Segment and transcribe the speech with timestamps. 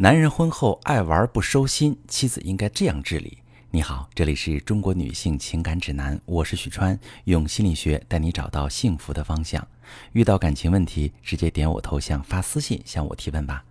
[0.00, 3.38] 男人婚后爱玩不收心，妻子应该这样治理。
[3.72, 9.66] 你好，这里是中国女性情感指南，我是许川，用心理学带你找到幸福的方向。
[10.12, 13.64] 遇到感情问题，直接点我头像发私信向我提问吧。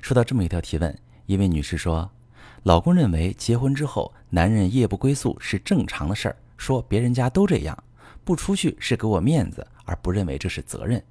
[0.00, 2.08] 说到这么一条提问，一位女士说，
[2.62, 7.76] 老公认为结婚之后男人夜不归宿是正常的事儿，说别人家都这样，
[8.22, 11.02] 不出去是给我面子，而不认为这是责任。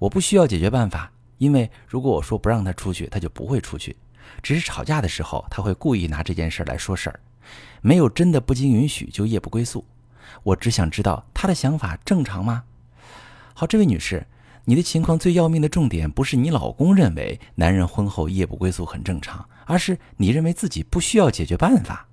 [0.00, 1.12] 我不需要解决办法。
[1.40, 3.96] 因为如果我说不让他出去，他就不会出去。
[4.42, 7.18] 只是吵架的时候，他会故意拿这件事来说事儿，
[7.80, 9.82] 没有真的不经允许就夜不归宿。
[10.42, 12.64] 我只想知道他的想法正常吗？
[13.54, 14.26] 好，这位女士，
[14.66, 22.06] 你的情况最要命的重点不是你老公认为男人婚后夜不归宿很正常，而是你认为自己不需要解决办法。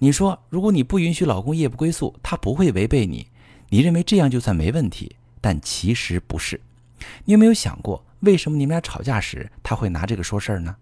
[0.00, 3.28] 你说，如果你不允许老公夜不归宿，他不会违背你，
[3.68, 6.60] 你认为这样就算没问题，但其实不是。
[7.24, 8.04] 你有没有想过？
[8.20, 10.76] 为什么你们俩吵架时他会拿这个说事儿呢？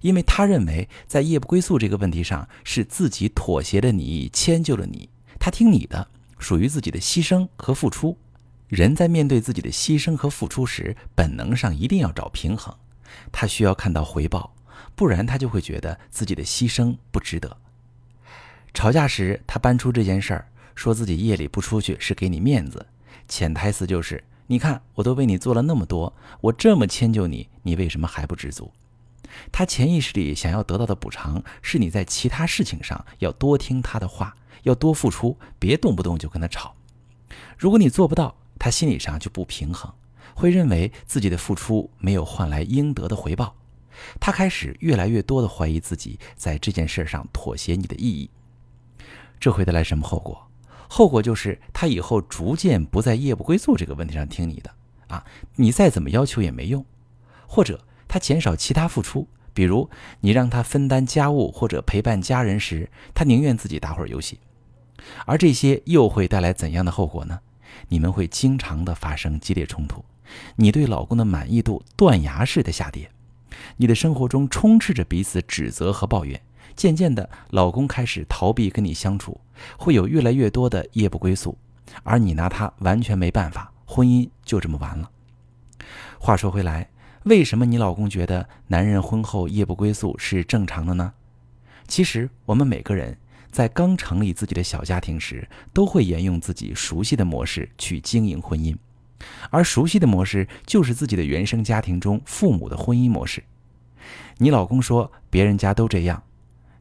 [0.00, 5.08] 因为他认为在夜不归宿这个问题上是自己妥协了你，迁就了你，
[5.40, 8.16] 他听你的，属于自己的牺牲和付出。
[8.68, 12.74] 人在面对自己的牺牲和付出时，本能上一定要找平衡，
[13.32, 14.54] 他需要看到回报，
[14.94, 17.56] 不然他就会觉得自己的牺牲不值得。
[18.72, 22.86] 吵架时他搬出这件事儿，说自己夜里不出去是给你面子，
[23.26, 24.22] 潜台词就是。
[24.50, 28.72] 你看，我都为你做了那么多，我这么迁就你，你为什么还不知足？
[29.52, 36.74] 他潜意识里想要得到的补偿，是你在其他事情上要多听他的话，要多付出，别动不动就跟他吵。
[37.58, 39.92] 如果你做不到，他心理上就不平衡，
[40.34, 43.54] 会认为自己的付出没有换来应得的回报，
[44.18, 48.30] 他开始越来越多的怀疑自己在这件事上妥协你的意义。
[49.38, 50.48] 这会带来什么后果？
[50.88, 54.70] 后果就是他以后逐渐不在夜不归宿这个问题上听你的
[55.08, 55.24] 啊，
[55.56, 56.84] 你再怎么要求也没用，
[57.46, 59.88] 或者他减少其他付出，比如
[60.20, 64.40] 你让他分担家务或者陪伴家人时，他宁愿自己打会儿游戏，
[65.26, 67.40] 而这些又会带来怎样的后果呢？
[67.88, 70.04] 你们会经常的发生激烈冲突，
[70.56, 73.10] 你对老公的满意度断崖式的下跌，
[73.76, 76.40] 你的生活中充斥着彼此指责和抱怨。
[76.76, 79.40] 渐渐的，老公开始逃避跟你相处，
[79.76, 81.56] 会有越来越多的夜不归宿，
[82.02, 85.10] 而你拿他完全没办法，婚姻就这么完了。
[86.18, 86.88] 话说回来，
[87.24, 91.12] 为什么你老公觉得男人婚后夜不归宿是正常的呢？
[91.86, 93.16] 其实，我们每个人
[93.50, 98.76] 在刚成立自己的小家庭时，都会沿用自己熟悉的模式去经营婚姻，
[99.50, 103.42] 而熟悉的模式就是自己的原生家庭中父母的婚姻模式。
[104.36, 106.22] 你老公说别人家都这样。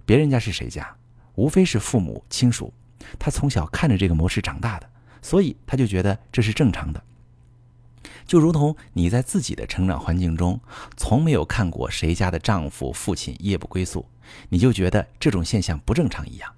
[0.07, 0.95] 别人家是谁家，
[1.35, 2.73] 无非是父母亲属，
[3.19, 4.89] 他从小看着这个模式长大的，
[5.21, 7.03] 所以他就觉得这是正常的。
[8.25, 10.61] 就如同你在自己的成长环境中，
[10.95, 14.05] 从没有看过谁家的丈夫、父亲夜不归宿，
[14.47, 16.53] 你就觉得这种现象不正常一样。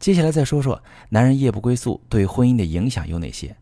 [0.00, 3.56] 接下来再说说男人夜不归宿对婚姻的影响有哪些？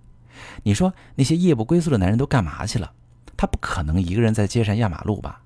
[0.62, 2.94] 你说那些夜不归宿的男人都干嘛去了？
[3.36, 5.42] 他不可能一个人在街上压马路吧？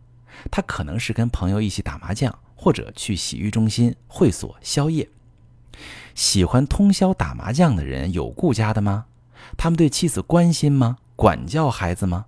[0.53, 2.33] 他可能是跟朋友一起打麻将。
[2.61, 5.09] 或者去洗浴中心、会所宵夜。
[6.15, 9.07] 喜欢通宵打麻将的人有顾家的吗？
[9.57, 10.99] 他们对妻子关心吗？
[11.17, 12.27] 管教孩子吗？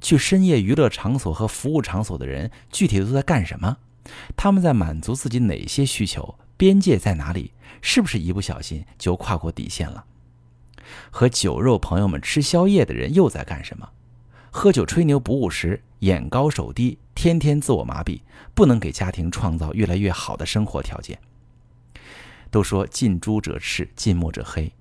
[0.00, 3.76] 去深夜娱乐场所和服务场所的人具体都在干什么？
[4.34, 6.36] 他们在满足自己哪些需求？
[6.56, 7.52] 边界在哪里？
[7.82, 10.06] 是不是一不小心就跨过底线了？
[11.10, 13.90] 和酒肉朋友们吃宵夜的人又在干什么？
[14.50, 16.98] 喝酒吹牛不务实，眼高手低。
[17.14, 18.20] 天天自我麻痹，
[18.54, 21.18] 不能给家庭创造越来越好的生活条件。
[22.50, 24.72] 都说近朱者赤，近墨者黑。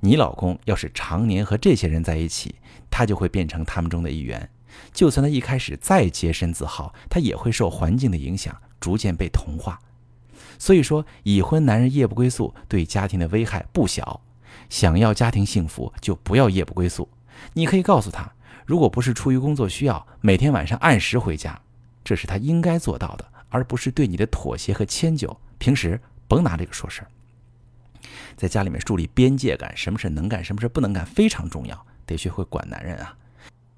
[0.00, 2.54] 你老公要是常年和这些人在一起，
[2.90, 4.48] 他就会变成他们中的一员。
[4.92, 9.78] 就算他一开始再洁身自好，他也会受环境的影响，逐渐被同化。
[10.58, 14.20] 所以说，已婚男人夜不归宿对家庭的危害不小。
[14.70, 17.08] 想要家庭幸福，就不要夜不归宿。
[17.54, 18.32] 你可以告诉他，
[18.68, 21.58] 如果不是出于工作需要，每天晚上按时回家。
[22.04, 25.34] 这是他应该做到的，而不是对你的妥协和迁就。
[25.56, 25.98] 平时
[26.28, 27.08] 甭拿这个说事儿，
[28.36, 33.16] 在家里面树立边界感，什么事能干，什么事不能干，非常重要，得学会管男人啊。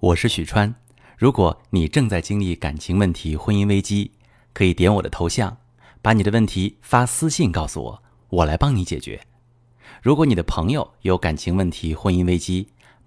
[0.00, 0.74] 我是许川，
[1.16, 4.10] 如果你正在经历感情问题、婚姻危机，
[4.52, 5.56] 可以点我的头像，
[6.02, 9.20] 把你的问题发私信告诉我，我来帮你解决。
[10.02, 12.66] 如果你的朋友有感情问题、婚姻危机，